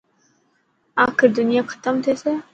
آخر 1.05 1.27
دنيا 1.39 1.61
ختم 1.73 2.03
ٿيسي. 2.09 2.37